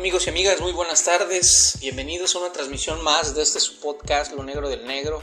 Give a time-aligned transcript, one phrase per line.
[0.00, 1.76] amigos y amigas, muy buenas tardes.
[1.78, 5.20] Bienvenidos a una transmisión más de este podcast Lo Negro del Negro.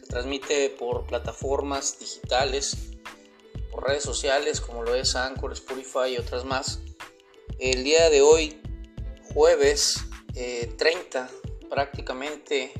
[0.00, 2.74] Se transmite por plataformas digitales,
[3.70, 6.80] por redes sociales como lo es Anchor, Spotify y otras más.
[7.58, 8.62] El día de hoy,
[9.34, 9.96] jueves
[10.32, 11.28] 30 eh,
[11.68, 12.72] prácticamente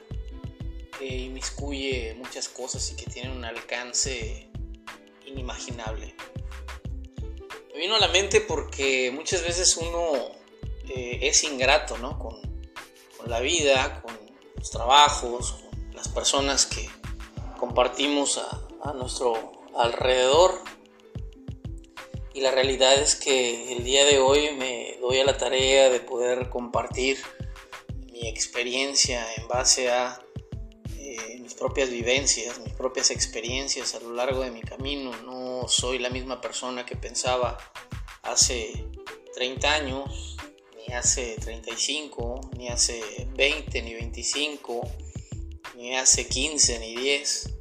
[0.99, 4.49] que inmiscuye muchas cosas y que tiene un alcance
[5.27, 6.15] inimaginable.
[7.75, 10.31] Me vino a la mente porque muchas veces uno
[10.89, 12.19] eh, es ingrato ¿no?
[12.19, 12.41] con,
[13.19, 14.19] con la vida, con
[14.57, 16.89] los trabajos, con las personas que,
[17.63, 18.39] compartimos
[18.83, 20.65] a, nuestro alrededor.
[22.35, 26.01] Y la realidad es que el día de hoy me doy a la tarea de
[26.01, 27.19] poder compartir
[28.11, 30.21] mi experiencia en base a
[30.99, 35.13] eh, mis propias vivencias, mis propias experiencias a lo largo de mi camino.
[35.23, 37.59] No soy la misma persona que pensaba
[38.25, 38.89] hace
[39.37, 40.37] 30 años,
[40.77, 44.83] ni hace 35, ni hace 20, ni 25
[45.75, 47.52] ni hace 15 ni 10.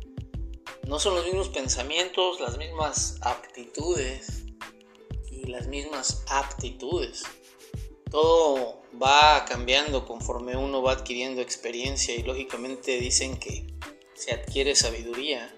[0.92, 4.44] No son los mismos pensamientos, las mismas actitudes
[5.32, 7.24] y las mismas aptitudes.
[8.10, 13.68] Todo va cambiando conforme uno va adquiriendo experiencia y lógicamente dicen que
[14.16, 15.56] se adquiere sabiduría,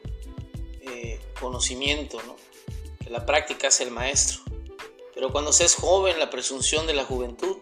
[0.81, 2.19] eh, conocimiento,
[3.03, 4.43] que la práctica es el maestro.
[5.15, 7.57] Pero cuando se es joven, la presunción de la juventud,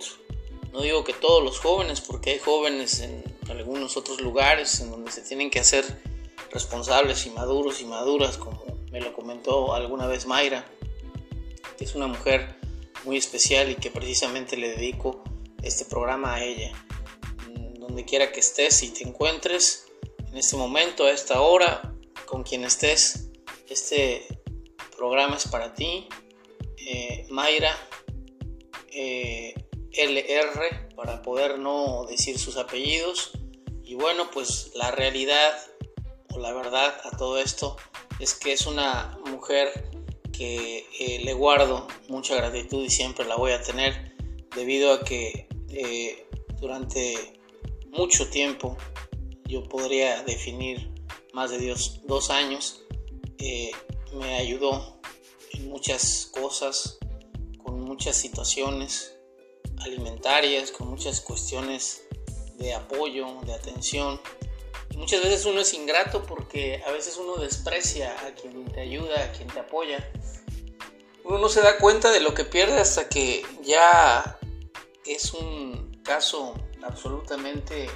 [0.73, 5.09] no digo que todos los jóvenes, porque hay jóvenes en algunos otros lugares en donde
[5.09, 6.10] se tienen que hacer
[6.51, 10.65] responsables y maduros y maduras, como me lo comentó alguna vez Mayra,
[11.77, 12.55] que es una mujer
[13.05, 15.23] muy especial y que precisamente le dedico
[15.61, 16.71] este programa a ella.
[17.79, 19.87] Donde quiera que estés y te encuentres,
[20.31, 21.93] en este momento, a esta hora,
[22.25, 23.29] con quien estés,
[23.67, 24.27] este
[24.95, 26.07] programa es para ti.
[26.77, 27.75] Eh, Mayra,
[28.89, 29.53] eh,
[29.91, 33.31] LR, para poder no decir sus apellidos.
[33.83, 35.53] Y bueno, pues la realidad
[36.37, 37.77] la verdad a todo esto
[38.19, 39.89] es que es una mujer
[40.31, 44.15] que eh, le guardo mucha gratitud y siempre la voy a tener
[44.55, 46.25] debido a que eh,
[46.59, 47.39] durante
[47.91, 48.77] mucho tiempo,
[49.45, 50.91] yo podría definir
[51.33, 52.83] más de dos años,
[53.37, 53.71] eh,
[54.13, 54.99] me ayudó
[55.53, 56.97] en muchas cosas,
[57.63, 59.17] con muchas situaciones
[59.79, 62.03] alimentarias, con muchas cuestiones
[62.57, 64.21] de apoyo, de atención.
[64.95, 69.31] Muchas veces uno es ingrato porque a veces uno desprecia a quien te ayuda, a
[69.31, 70.11] quien te apoya.
[71.23, 74.39] Uno no se da cuenta de lo que pierde hasta que ya
[75.05, 77.89] es un caso absolutamente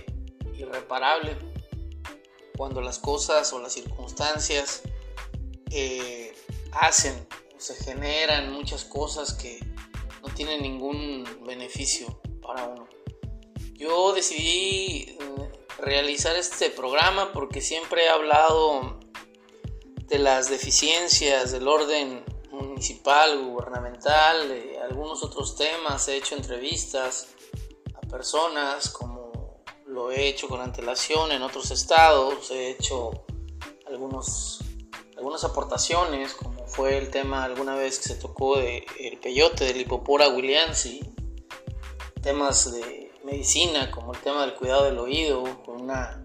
[0.53, 1.37] irreparable
[2.57, 4.83] cuando las cosas o las circunstancias
[5.71, 6.33] eh,
[6.71, 9.59] hacen o se generan muchas cosas que
[10.21, 12.87] no tienen ningún beneficio para uno.
[13.73, 15.17] Yo decidí
[15.77, 18.99] realizar este programa porque siempre he hablado
[20.07, 27.27] de las deficiencias del orden municipal, gubernamental, de algunos otros temas, he hecho entrevistas
[27.95, 33.11] a personas como lo he hecho con antelación en otros estados, he hecho
[33.87, 34.59] algunos,
[35.17, 39.81] algunas aportaciones como fue el tema alguna vez que se tocó de el peyote del
[39.81, 41.01] hipopora williamsi,
[42.21, 46.23] temas de medicina, como el tema del cuidado del oído, con una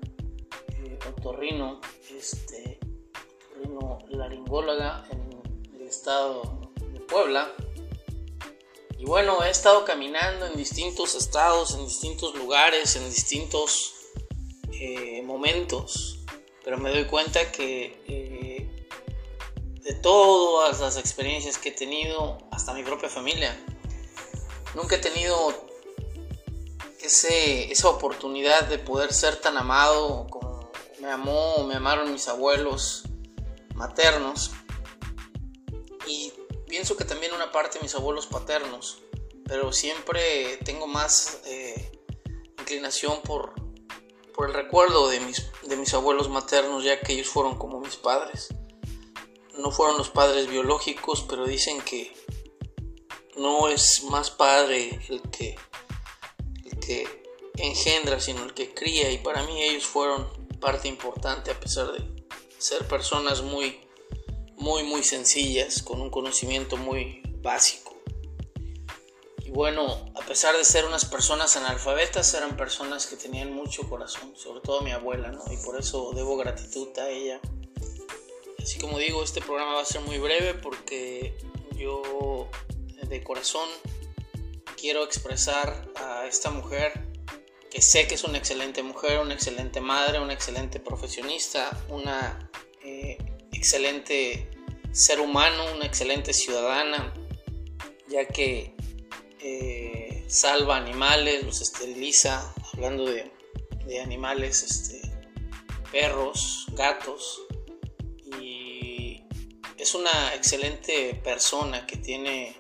[0.69, 1.81] eh, otorrino,
[2.15, 2.79] este,
[3.51, 7.53] otorrino laringóloga en el estado de Puebla.
[8.99, 13.95] Y bueno, he estado caminando en distintos estados, en distintos lugares, en distintos
[14.73, 16.19] eh, momentos,
[16.63, 18.87] pero me doy cuenta que eh,
[19.83, 23.59] de todas las experiencias que he tenido, hasta mi propia familia,
[24.75, 25.70] nunca he tenido
[27.03, 30.71] esa oportunidad de poder ser tan amado como
[31.01, 33.05] me amó me amaron mis abuelos
[33.75, 34.53] maternos.
[36.07, 36.33] y
[36.69, 39.03] pienso que también una parte de mis abuelos paternos,
[39.45, 41.91] pero siempre tengo más eh,
[42.59, 43.55] inclinación por,
[44.35, 47.97] por el recuerdo de mis, de mis abuelos maternos, ya que ellos fueron como mis
[47.97, 48.49] padres.
[49.59, 52.15] No fueron los padres biológicos, pero dicen que
[53.37, 55.57] no es más padre el que,
[57.57, 59.11] engendra, sino el que cría.
[59.11, 60.29] Y para mí ellos fueron
[60.61, 62.05] parte importante a pesar de
[62.59, 63.81] ser personas muy,
[64.57, 67.97] muy, muy sencillas, con un conocimiento muy básico.
[69.45, 74.37] Y bueno, a pesar de ser unas personas analfabetas, eran personas que tenían mucho corazón,
[74.37, 75.43] sobre todo mi abuela, ¿no?
[75.51, 77.41] Y por eso debo gratitud a ella.
[78.63, 81.35] Así como digo, este programa va a ser muy breve porque
[81.75, 82.49] yo
[83.03, 83.69] de corazón
[84.81, 87.07] quiero expresar a esta mujer
[87.71, 92.51] que sé que es una excelente mujer, una excelente madre, una excelente profesionista, una
[92.83, 93.19] eh,
[93.53, 94.51] excelente
[94.91, 97.15] ser humano, una excelente ciudadana,
[98.09, 98.75] ya que
[99.39, 103.31] eh, salva animales, los esteriliza, hablando de,
[104.03, 105.01] animales, este,
[105.91, 107.43] perros, gatos,
[108.41, 109.25] y
[109.77, 112.57] es una excelente persona que tiene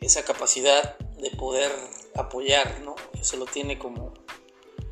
[0.00, 1.72] esa capacidad de poder
[2.14, 2.94] apoyar, ¿no?
[3.20, 4.14] Eso lo tiene como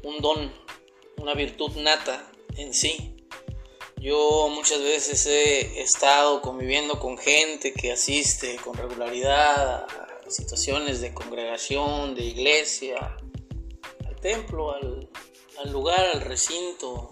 [0.03, 0.53] un don,
[1.19, 3.17] una virtud nata en sí.
[4.01, 11.15] Yo muchas veces he estado conviviendo con gente que asiste con regularidad a situaciones de
[11.15, 13.17] congregación, de iglesia,
[14.07, 15.09] al templo, al,
[15.71, 17.11] lugar, al recinto,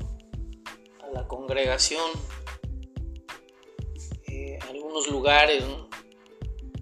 [1.03, 2.11] a la congregación,
[4.29, 5.64] eh, algunos lugares,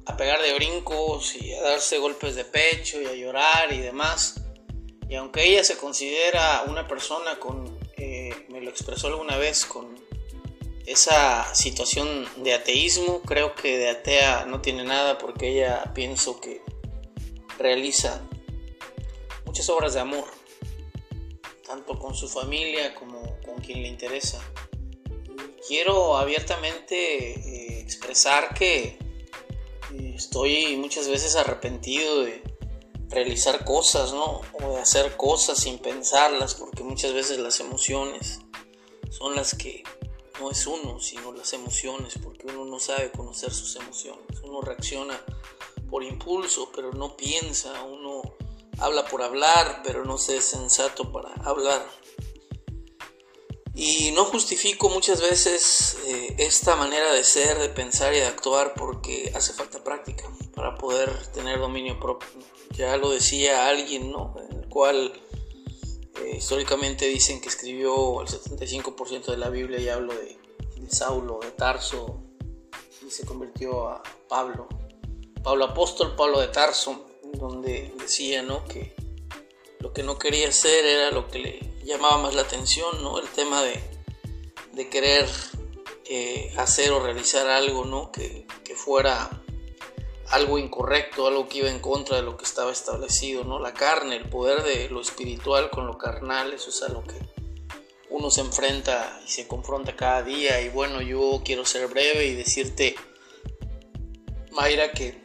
[0.06, 4.43] a pegar de brincos y a darse golpes de pecho y a llorar y demás.
[5.08, 9.99] Y aunque ella se considera una persona con, eh, me lo expresó alguna vez, con
[10.87, 16.62] esa situación de ateísmo, creo que de atea no tiene nada porque ella pienso que
[17.58, 18.23] realiza
[19.44, 20.25] muchas obras de amor,
[21.67, 24.41] tanto con su familia como con quien le interesa.
[25.67, 28.99] Quiero abiertamente eh, expresar que
[30.20, 32.43] estoy muchas veces arrepentido de
[33.08, 34.43] realizar cosas, ¿no?
[34.52, 38.40] O de hacer cosas sin pensarlas, porque muchas veces las emociones
[39.11, 39.82] son las que
[40.38, 44.40] no es uno, sino las emociones, porque uno no sabe conocer sus emociones.
[44.43, 45.19] Uno reacciona
[45.90, 47.82] por impulso, pero no piensa.
[47.82, 48.22] Uno
[48.78, 51.84] habla por hablar, pero no se es sensato para hablar.
[53.82, 58.75] Y no justifico muchas veces eh, esta manera de ser, de pensar y de actuar
[58.75, 62.29] porque hace falta práctica para poder tener dominio propio.
[62.73, 64.37] Ya lo decía alguien, ¿no?
[64.50, 65.15] El cual
[66.23, 70.37] eh, históricamente dicen que escribió el 75% de la Biblia y hablo de,
[70.91, 72.21] Saulo, de Tarso,
[73.06, 74.69] y se convirtió a Pablo.
[75.43, 78.62] Pablo apóstol, Pablo de Tarso, donde decía ¿no?
[78.67, 78.94] que
[79.79, 83.19] lo que no quería hacer era lo que le llamaba más la atención, ¿no?
[83.19, 83.81] el tema de,
[84.91, 85.29] querer
[86.06, 88.11] eh, hacer o realizar algo ¿no?
[88.11, 89.29] que, que fuera
[90.31, 93.59] algo incorrecto, algo que iba en contra de lo que estaba establecido, ¿no?
[93.59, 97.17] La carne, el poder de lo espiritual con lo carnal, eso es algo que
[98.11, 100.60] uno se enfrenta y se confronta cada día.
[100.60, 102.94] Y bueno, yo quiero ser breve y decirte,
[104.53, 105.20] Mayra, que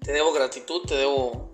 [0.00, 1.50] te debo gratitud, te debo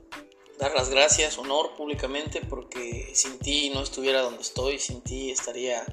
[0.61, 5.85] dar las gracias, honor públicamente, porque sin ti no estuviera donde estoy, sin ti estaría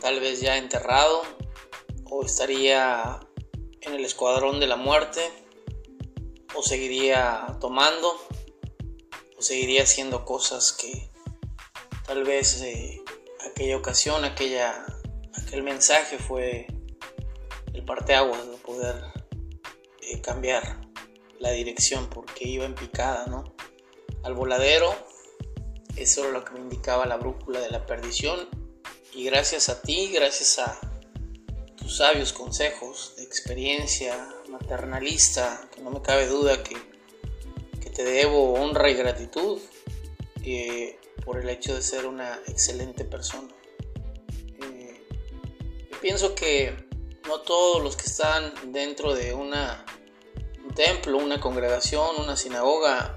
[0.00, 1.22] tal vez ya enterrado
[2.10, 3.20] o estaría
[3.80, 5.20] en el escuadrón de la muerte,
[6.54, 8.14] o seguiría tomando,
[9.36, 11.10] o seguiría haciendo cosas que
[12.06, 13.02] tal vez eh,
[13.50, 14.84] aquella ocasión, aquella,
[15.42, 16.66] aquel mensaje fue
[17.72, 19.02] el parteaguas de poder
[20.02, 20.80] eh, cambiar
[21.40, 23.44] la dirección porque iba en picada, ¿no?
[24.24, 24.94] Al voladero,
[25.96, 28.48] eso era lo que me indicaba la brújula de la perdición
[29.12, 30.78] y gracias a ti, gracias a
[31.76, 36.76] tus sabios consejos de experiencia maternalista, que no me cabe duda que,
[37.80, 39.60] que te debo honra y gratitud
[40.44, 43.48] eh, por el hecho de ser una excelente persona.
[44.62, 45.06] Eh,
[45.90, 46.86] yo pienso que
[47.26, 49.84] no todos los que están dentro de una,
[50.64, 53.16] un templo, una congregación, una sinagoga,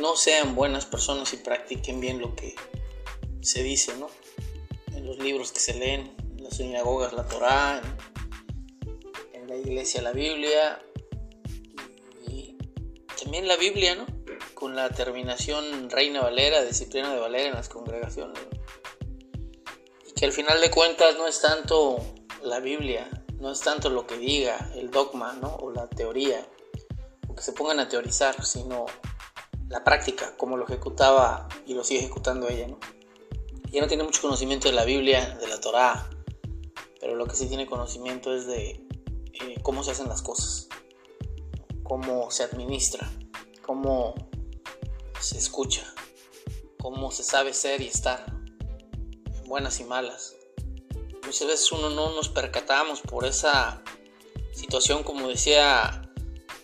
[0.00, 2.54] no sean buenas personas y practiquen bien lo que
[3.40, 4.08] se dice, ¿no?
[4.94, 7.80] En los libros que se leen, las sinagogas la Torá,
[9.32, 10.82] en, la iglesia la Biblia
[12.26, 12.56] y
[13.22, 14.06] también la Biblia, ¿no?
[14.54, 18.38] Con la terminación Reina Valera, disciplina de Valera en las congregaciones.
[20.08, 21.98] Y que al final de cuentas no es tanto
[22.42, 23.08] la Biblia,
[23.38, 25.54] no es tanto lo que diga el dogma ¿no?
[25.56, 26.48] o la teoría,
[27.28, 28.86] o que se pongan a teorizar, sino
[29.68, 32.68] la práctica, como lo ejecutaba y lo sigue ejecutando ella.
[32.68, 32.78] ¿no?
[33.70, 36.08] Ella no tiene mucho conocimiento de la Biblia, de la Torá,
[37.00, 38.86] pero lo que sí tiene conocimiento es de
[39.32, 40.68] eh, cómo se hacen las cosas,
[41.82, 43.10] cómo se administra,
[43.62, 44.14] cómo
[45.20, 45.82] se escucha,
[46.80, 48.24] cómo se sabe ser y estar,
[49.46, 50.36] buenas y malas.
[51.24, 53.82] Muchas veces uno no nos percatamos por esa
[54.52, 56.02] situación, como decía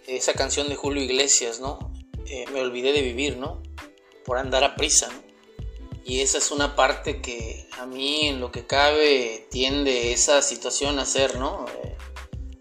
[0.06, 1.89] esa canción de Julio Iglesias, ¿no?
[2.32, 3.60] Eh, me olvidé de vivir, ¿no?
[4.24, 5.20] Por andar a prisa, ¿no?
[6.04, 11.00] Y esa es una parte que a mí en lo que cabe tiende esa situación
[11.00, 11.66] a ser, ¿no?
[11.82, 11.96] Eh,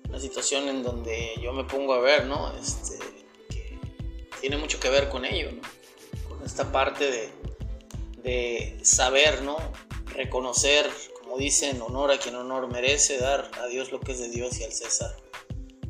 [0.09, 2.51] una situación en donde yo me pongo a ver, ¿no?
[2.59, 2.97] Este,
[3.47, 3.77] que
[4.41, 5.61] tiene mucho que ver con ello, ¿no?
[6.27, 7.29] Con esta parte de,
[8.23, 9.57] de saber, ¿no?
[10.07, 10.89] Reconocer,
[11.21, 14.59] como dicen, honor a quien honor merece, dar a Dios lo que es de Dios
[14.59, 15.15] y al César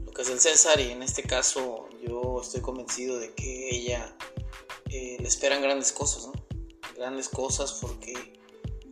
[0.06, 0.80] lo que es del César.
[0.80, 4.16] Y en este caso yo estoy convencido de que ella
[4.90, 6.34] eh, le esperan grandes cosas, ¿no?
[6.96, 8.14] grandes cosas porque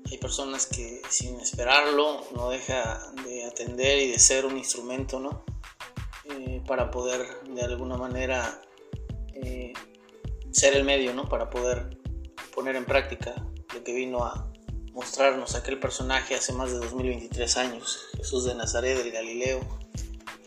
[0.09, 5.43] hay personas que sin esperarlo no deja de atender y de ser un instrumento, ¿no?
[6.29, 8.61] Eh, para poder de alguna manera
[9.33, 9.73] eh,
[10.51, 11.27] ser el medio, ¿no?
[11.27, 11.97] Para poder
[12.55, 13.35] poner en práctica
[13.73, 14.49] lo que vino a
[14.93, 19.59] mostrarnos aquel personaje hace más de 2023 años, Jesús de Nazaret, del Galileo,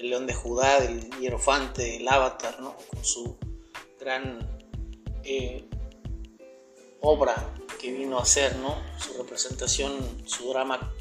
[0.01, 2.75] el león de Judá, el hierofante, el avatar, ¿no?
[2.89, 3.37] Con su
[4.01, 4.39] gran
[5.25, 5.69] eh,
[7.01, 8.77] obra que vino a hacer, ¿no?
[8.99, 10.93] Su representación, su drama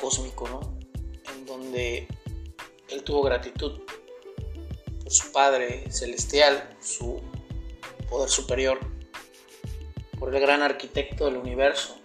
[0.00, 0.78] cósmico, ¿no?
[1.34, 2.08] En donde
[2.88, 3.80] él tuvo gratitud
[5.02, 7.20] por su Padre Celestial, su
[8.08, 8.78] poder superior,
[10.18, 11.96] por el gran arquitecto del universo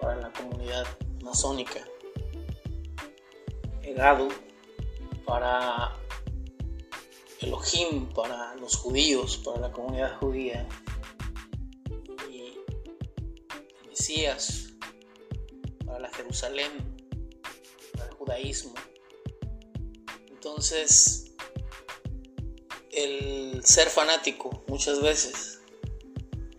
[0.00, 0.86] para la comunidad
[1.22, 1.80] masónica,
[3.82, 4.28] Egadu
[5.28, 5.94] para
[7.40, 10.66] Elohim, para los judíos, para la comunidad judía,
[15.84, 16.70] para la Jerusalén,
[17.92, 18.74] para el judaísmo.
[20.30, 21.32] Entonces,
[22.90, 25.60] el ser fanático muchas veces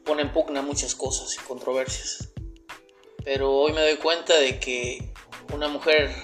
[0.06, 2.30] pone en pugna muchas cosas y controversias.
[3.24, 5.12] Pero hoy me doy cuenta de que
[5.54, 6.16] una mujer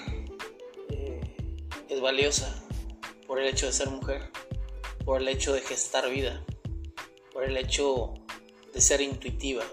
[2.05, 2.63] valiosa
[3.25, 4.29] por el hecho de ser mujer,
[5.03, 6.45] por el hecho de gestar vida,
[7.33, 8.13] por el hecho
[8.73, 9.63] de ser intuitiva,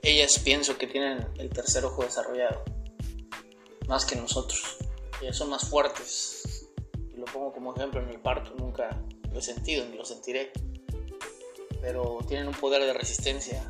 [0.00, 2.62] ellas pienso que tienen el tercer ojo desarrollado,
[3.88, 4.78] más que nosotros.
[5.20, 6.68] Ellas son más fuertes.
[7.12, 9.00] Y lo pongo como ejemplo en el parto, nunca
[9.32, 10.52] lo he sentido ni lo sentiré.
[11.80, 13.60] Pero tienen un poder de resistencia,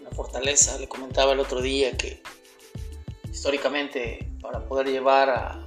[0.00, 0.78] una fortaleza.
[0.78, 2.22] Le comentaba el otro día que
[3.30, 5.66] históricamente para poder llevar a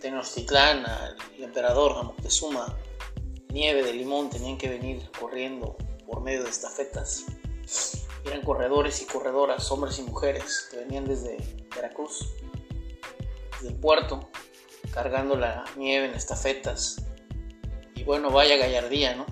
[0.00, 2.76] Tenochtitlán, al emperador a Moctezuma,
[3.48, 5.76] nieve de limón, tenían que venir corriendo
[6.06, 7.26] por medio de estafetas
[8.24, 11.36] eran corredores y corredoras, hombres y mujeres, que venían desde
[11.74, 12.28] Veracruz,
[13.52, 14.28] desde el puerto,
[14.92, 17.02] cargando la nieve en estafetas.
[17.94, 19.26] Y bueno, vaya gallardía, ¿no?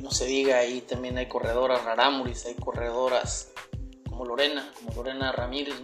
[0.00, 3.52] No se diga, ahí también hay corredoras rarámuris, hay corredoras
[4.08, 5.74] como Lorena, como Lorena Ramírez,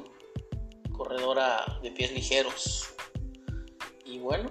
[0.93, 2.95] corredora de pies ligeros.
[4.29, 4.51] Bueno,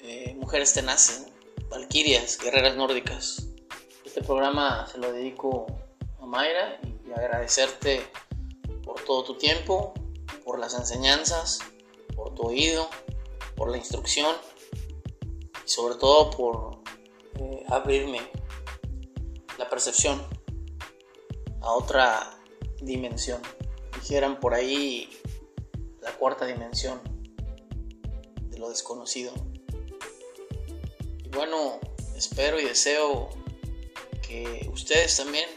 [0.00, 1.26] eh, mujeres tenaces,
[1.70, 3.48] valquirias, guerreras nórdicas.
[4.04, 5.64] Este programa se lo dedico
[6.20, 8.02] Mayra y agradecerte
[8.84, 9.94] por todo tu tiempo,
[10.44, 11.60] por las enseñanzas,
[12.14, 12.86] por tu oído,
[13.56, 14.36] por la instrucción
[15.64, 16.82] y sobre todo por
[17.40, 18.20] eh, abrirme
[19.56, 20.22] la percepción
[21.62, 22.38] a otra
[22.82, 23.40] dimensión.
[23.94, 25.08] Dijeran por ahí
[26.02, 27.11] la cuarta dimensión
[28.62, 29.32] lo desconocido.
[31.30, 31.80] Bueno,
[32.16, 33.28] espero y deseo
[34.26, 35.48] que ustedes también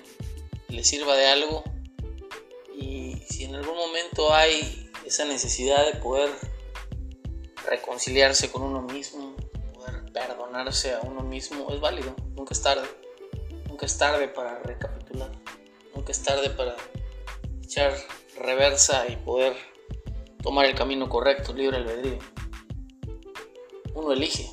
[0.69, 1.63] les sirva de algo
[2.75, 6.31] y si en algún momento hay esa necesidad de poder
[7.67, 9.35] reconciliarse con uno mismo,
[9.73, 12.87] poder perdonarse a uno mismo, es válido, nunca es tarde,
[13.67, 15.31] nunca es tarde para recapitular,
[15.93, 16.75] nunca es tarde para
[17.63, 17.95] echar
[18.35, 19.55] reversa y poder
[20.41, 22.17] tomar el camino correcto, libre albedrío.
[23.95, 24.47] Uno elige,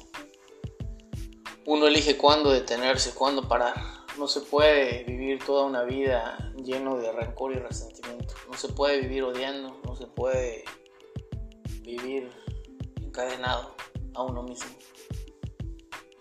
[1.66, 3.74] uno elige cuándo detenerse, cuándo parar
[4.18, 8.34] no se puede vivir toda una vida lleno de rencor y resentimiento.
[8.50, 10.64] No se puede vivir odiando, no se puede
[11.80, 12.30] vivir
[13.00, 13.74] encadenado
[14.14, 14.70] a uno mismo.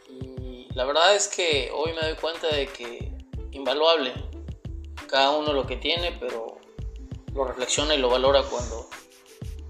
[0.09, 3.13] Y la verdad es que hoy me doy cuenta de que
[3.51, 4.13] invaluable
[5.07, 6.57] cada uno lo que tiene, pero
[7.33, 8.89] lo reflexiona y lo valora cuando,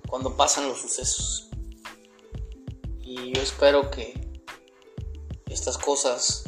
[0.07, 1.50] cuando pasan los sucesos.
[3.13, 4.13] Y yo espero que
[5.47, 6.45] estas cosas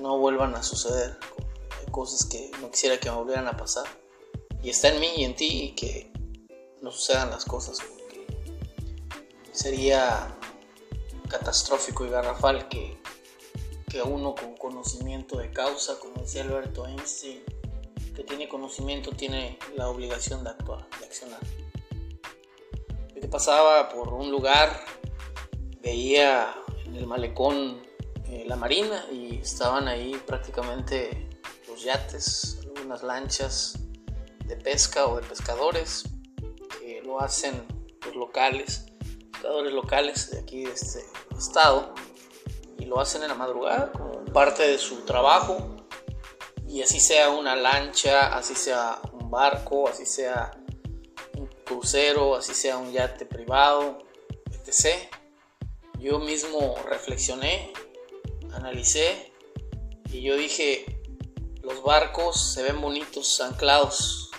[0.00, 1.18] no vuelvan a suceder.
[1.90, 3.86] Cosas que no quisiera que me volvieran a pasar.
[4.62, 6.12] Y está en mí y en ti que
[6.80, 7.78] no sucedan las cosas.
[7.80, 8.24] Porque
[9.50, 10.32] sería
[11.28, 12.96] catastrófico y garrafal que,
[13.90, 17.42] que uno con conocimiento de causa, como decía Alberto Einstein,
[18.14, 21.40] que tiene conocimiento tiene la obligación de actuar, de accionar.
[23.20, 24.99] Yo pasaba por un lugar,
[25.80, 26.54] veía
[26.86, 27.82] en el malecón
[28.28, 31.28] eh, la marina y estaban ahí prácticamente
[31.68, 33.78] los yates, algunas lanchas
[34.44, 36.04] de pesca o de pescadores
[36.78, 37.66] que lo hacen
[38.04, 38.86] los locales,
[39.32, 41.04] pescadores locales de aquí de este
[41.36, 41.94] estado
[42.78, 45.76] y lo hacen en la madrugada como parte de su trabajo
[46.70, 50.52] y así sea una lancha, así sea un barco, así sea
[51.36, 53.98] un crucero, así sea un yate privado,
[54.52, 55.10] etc.
[56.00, 57.72] Yo mismo reflexioné,
[58.54, 59.30] analicé
[60.10, 61.02] y yo dije,
[61.62, 64.30] los barcos se ven bonitos, anclados,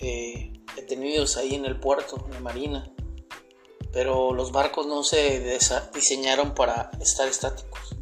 [0.00, 2.90] eh, detenidos ahí en el puerto, en la marina,
[3.92, 5.58] pero los barcos no se
[5.92, 7.94] diseñaron para estar estáticos,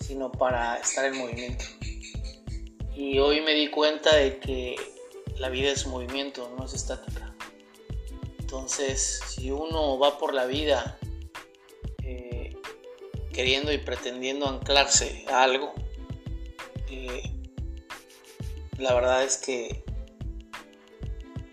[0.00, 1.64] sino para estar en movimiento.
[2.94, 4.76] Y hoy me di cuenta de que
[5.36, 7.34] la vida es movimiento, no es estática.
[8.38, 10.96] Entonces, si uno va por la vida
[13.38, 15.72] queriendo y pretendiendo anclarse a algo,
[16.90, 17.22] eh,
[18.78, 19.84] la verdad es que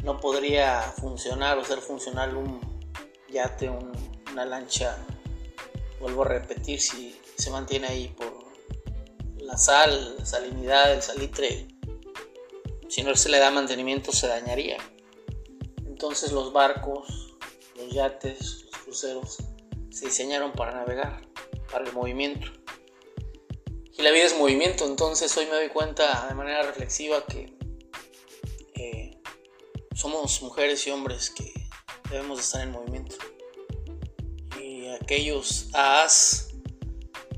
[0.04, 2.60] no podría funcionar o ser funcional un
[3.30, 4.98] yate, una lancha,
[6.00, 8.34] vuelvo a repetir, si se mantiene ahí por
[9.38, 11.68] la sal, la salinidad, el salitre,
[12.90, 14.78] si no se le da mantenimiento se dañaría.
[15.86, 17.36] Entonces los barcos,
[17.76, 19.38] los yates, los cruceros
[19.92, 21.22] se diseñaron para navegar,
[21.72, 22.48] para el movimiento.
[23.98, 27.54] Y la vida es movimiento, entonces hoy me doy cuenta de manera reflexiva que
[28.76, 29.18] eh,
[29.94, 31.54] somos mujeres y hombres que
[32.10, 33.16] debemos estar en movimiento.
[34.62, 36.50] Y aquellos as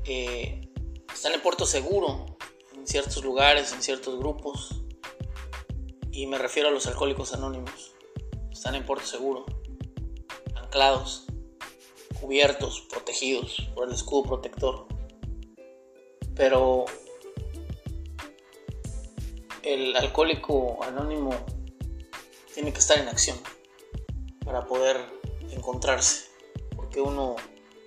[0.04, 0.68] eh,
[1.12, 2.38] están en puerto seguro
[2.74, 4.82] en ciertos lugares, en ciertos grupos.
[6.10, 7.94] Y me refiero a los alcohólicos anónimos.
[8.50, 9.46] Están en puerto seguro,
[10.56, 11.26] anclados,
[12.20, 14.86] cubiertos, protegidos por el escudo protector.
[16.34, 16.84] Pero
[19.62, 21.30] el alcohólico anónimo
[22.54, 23.38] tiene que estar en acción
[24.44, 24.96] para poder
[25.50, 26.26] encontrarse,
[26.74, 27.36] porque uno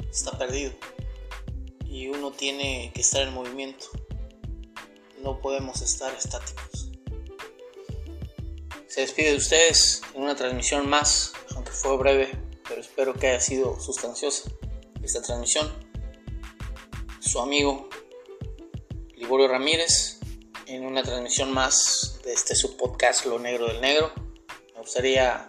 [0.10, 0.74] está perdido
[1.86, 3.88] y uno tiene que estar en movimiento.
[5.22, 6.92] No podemos estar estáticos.
[8.88, 12.32] Se despide de ustedes en una transmisión más, aunque fue breve,
[12.72, 14.50] pero espero que haya sido sustanciosa
[15.04, 15.70] esta transmisión.
[17.20, 17.90] Su amigo
[19.18, 20.20] Liborio Ramírez
[20.68, 24.14] en una transmisión más de este subpodcast Lo Negro del Negro.
[24.74, 25.46] Me gustaría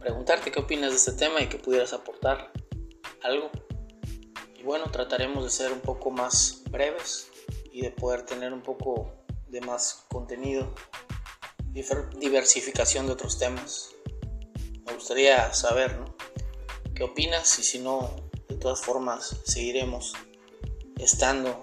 [0.00, 2.50] preguntarte qué opinas de este tema y que pudieras aportar
[3.22, 3.50] algo.
[4.58, 7.28] Y bueno, trataremos de ser un poco más breves
[7.72, 9.12] y de poder tener un poco
[9.48, 10.74] de más contenido,
[11.66, 13.90] diversificación de otros temas.
[14.90, 15.96] Me gustaría saber
[16.96, 18.10] qué opinas y si no,
[18.48, 20.14] de todas formas seguiremos
[20.98, 21.60] estando,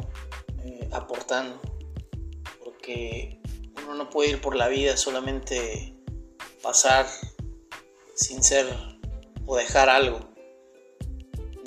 [0.64, 1.60] eh, aportando,
[2.64, 3.42] porque
[3.84, 5.94] uno no puede ir por la vida solamente
[6.64, 7.06] pasar
[8.16, 8.66] sin ser
[9.46, 10.22] o dejar algo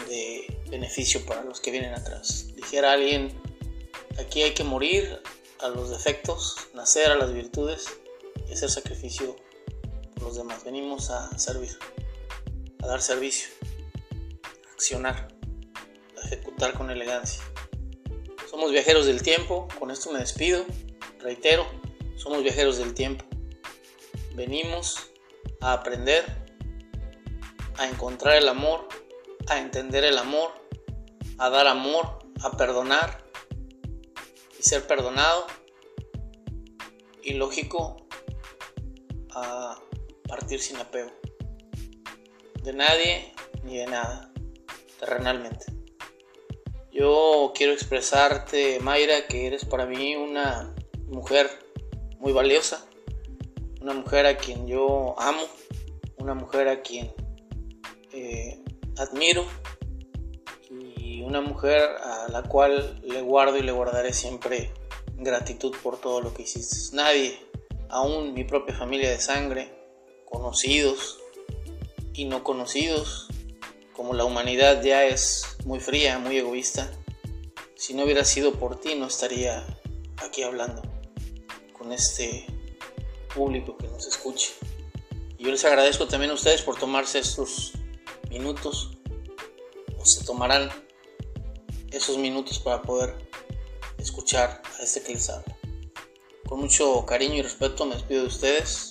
[0.09, 2.47] de beneficio para los que vienen atrás.
[2.57, 3.39] Dijera alguien,
[4.19, 5.21] aquí hay que morir
[5.61, 7.85] a los defectos, nacer a las virtudes
[8.49, 9.37] y hacer sacrificio
[10.21, 10.65] los demás.
[10.65, 11.77] Venimos a servir,
[12.83, 13.49] a dar servicio,
[14.43, 15.29] a accionar,
[16.17, 17.43] a ejecutar con elegancia.
[18.49, 20.65] Somos viajeros del tiempo, con esto me despido,
[21.21, 21.67] reitero,
[22.17, 23.25] somos viajeros del tiempo.
[24.35, 25.11] Venimos
[25.61, 26.25] a aprender,
[27.79, 28.89] a encontrar el amor,
[29.49, 30.61] a entender el amor
[31.41, 33.25] a dar amor, a perdonar
[34.59, 35.47] y ser perdonado.
[37.23, 37.97] Y lógico,
[39.31, 39.81] a
[40.31, 41.11] partir sin apego.
[42.63, 44.33] De nadie ni de nada,
[44.99, 45.67] terrenalmente.
[46.93, 50.75] Yo quiero expresarte, Mayra, que eres para mí una
[51.09, 51.51] mujer
[52.19, 52.87] muy valiosa,
[53.83, 55.43] una mujer a quien yo amo,
[56.17, 57.13] una mujer a quien
[58.13, 58.63] eh,
[58.97, 59.45] admiro
[61.31, 64.73] una mujer a la cual le guardo y le guardaré siempre
[65.17, 66.97] gratitud por todo lo que hiciste.
[66.97, 67.39] Nadie,
[67.89, 69.71] aún mi propia familia de sangre,
[70.31, 71.19] conocidos
[72.15, 73.29] y no conocidos,
[73.93, 76.91] como la humanidad ya es muy fría, muy egoísta,
[77.77, 79.67] si no hubiera sido por ti no estaría
[80.19, 80.83] aquí hablando
[81.73, 82.47] con este
[83.35, 84.53] público que nos escuche.
[85.39, 87.73] Y yo les agradezco también a ustedes por tomarse estos
[88.29, 88.99] minutos,
[89.99, 90.71] o se tomarán
[91.91, 93.15] esos minutos para poder
[93.99, 95.57] escuchar a este que les habla.
[96.49, 98.91] Con mucho cariño y respeto me despido de ustedes